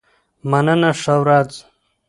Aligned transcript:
مننه 0.49 0.91
ښه 1.01 1.15
ورځ. 1.23 1.51